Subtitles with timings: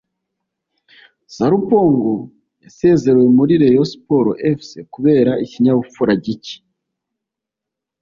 [1.35, 1.95] Sarpong
[2.63, 4.27] yasezerewe muri rayon sport
[4.57, 6.55] fc kubera ikinyabupfura gike